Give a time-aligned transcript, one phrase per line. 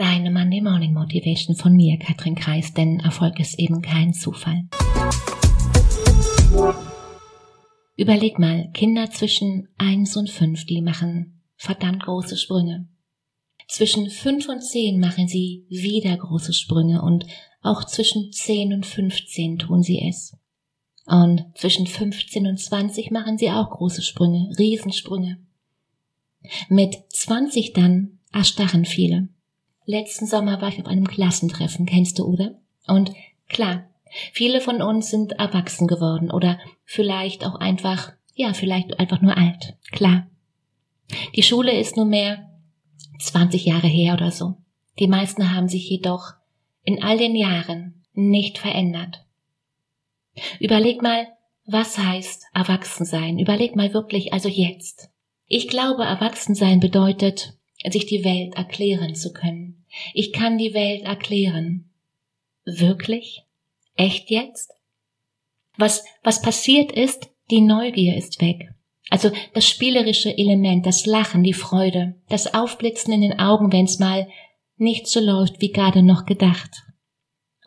[0.00, 4.64] Deine Monday Morning Motivation von mir, Katrin Kreis, denn Erfolg ist eben kein Zufall.
[7.96, 12.88] Überleg mal, Kinder zwischen eins und fünf, die machen verdammt große Sprünge.
[13.68, 17.26] Zwischen fünf und zehn machen sie wieder große Sprünge und
[17.60, 20.34] auch zwischen zehn und fünfzehn tun sie es.
[21.04, 25.36] Und zwischen 15 und 20 machen sie auch große Sprünge, Riesensprünge.
[26.70, 29.28] Mit 20 dann erstarren viele.
[29.84, 32.58] Letzten Sommer war ich auf einem Klassentreffen, kennst du, oder?
[32.86, 33.12] Und
[33.48, 33.88] klar,
[34.32, 39.76] viele von uns sind erwachsen geworden oder vielleicht auch einfach, ja, vielleicht einfach nur alt.
[39.90, 40.26] Klar.
[41.34, 42.50] Die Schule ist nunmehr
[43.18, 44.56] 20 Jahre her oder so.
[44.98, 46.34] Die meisten haben sich jedoch
[46.82, 49.24] in all den Jahren nicht verändert.
[50.58, 51.26] Überleg mal,
[51.66, 53.38] was heißt Erwachsensein?
[53.38, 55.10] Überleg mal wirklich, also jetzt.
[55.46, 57.54] Ich glaube, Erwachsensein bedeutet,
[57.88, 59.84] sich die Welt erklären zu können.
[60.12, 61.90] Ich kann die Welt erklären.
[62.64, 63.42] Wirklich?
[63.96, 64.72] Echt jetzt?
[65.76, 68.68] Was, was passiert ist, die Neugier ist weg.
[69.08, 74.28] Also das spielerische Element, das Lachen, die Freude, das Aufblitzen in den Augen, wenn's mal
[74.76, 76.70] nicht so läuft, wie gerade noch gedacht.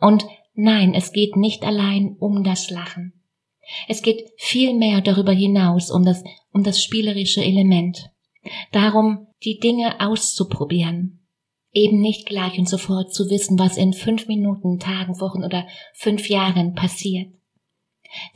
[0.00, 3.24] Und nein, es geht nicht allein um das Lachen.
[3.88, 8.10] Es geht viel mehr darüber hinaus um das, um das spielerische Element.
[8.72, 11.20] Darum, die Dinge auszuprobieren.
[11.72, 16.28] Eben nicht gleich und sofort zu wissen, was in fünf Minuten, Tagen, Wochen oder fünf
[16.28, 17.32] Jahren passiert.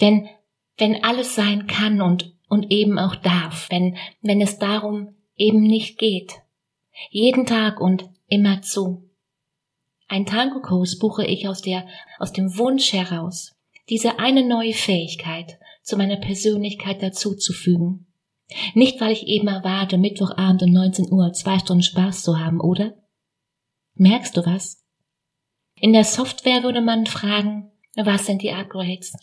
[0.00, 0.28] Denn
[0.76, 5.98] wenn alles sein kann und, und eben auch darf, wenn, wenn es darum eben nicht
[5.98, 6.34] geht,
[7.10, 9.08] jeden Tag und immer zu.
[10.08, 11.86] Ein Tango-Kurs buche ich aus der,
[12.18, 13.54] aus dem Wunsch heraus,
[13.88, 18.07] diese eine neue Fähigkeit zu meiner Persönlichkeit dazuzufügen.
[18.74, 22.94] Nicht, weil ich eben erwarte, Mittwochabend um 19 Uhr zwei Stunden Spaß zu haben, oder?
[23.94, 24.84] Merkst du was?
[25.80, 29.16] In der Software würde man fragen, was sind die Upgrades?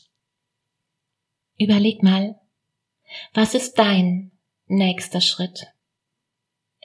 [1.57, 2.39] Überleg mal,
[3.33, 4.31] was ist dein
[4.67, 5.67] nächster Schritt?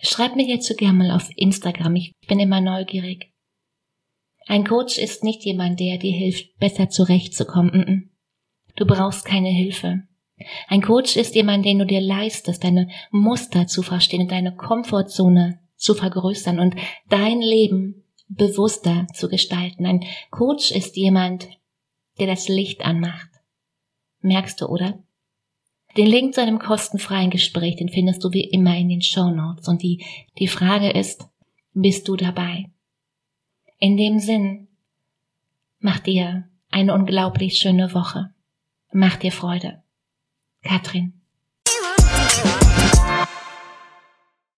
[0.02, 3.32] Schreib mir hierzu gerne mal auf Instagram, ich bin immer neugierig.
[4.46, 8.10] Ein Coach ist nicht jemand, der dir hilft, besser zurechtzukommen.
[8.76, 10.04] Du brauchst keine Hilfe.
[10.68, 15.60] Ein Coach ist jemand, den du dir leistest, deine Muster zu verstehen und deine Komfortzone
[15.76, 16.76] zu vergrößern und
[17.08, 19.86] dein Leben bewusster zu gestalten.
[19.86, 21.48] Ein Coach ist jemand,
[22.18, 23.28] der das Licht anmacht.
[24.20, 25.02] Merkst du, oder?
[25.96, 29.66] Den Link zu einem kostenfreien Gespräch, den findest du wie immer in den Show Notes.
[29.66, 30.04] Und die,
[30.38, 31.28] die Frage ist,
[31.72, 32.66] bist du dabei?
[33.78, 34.68] In dem Sinn,
[35.80, 38.32] mach dir eine unglaublich schöne Woche.
[38.92, 39.82] Mach dir Freude.
[40.62, 41.12] Katrin.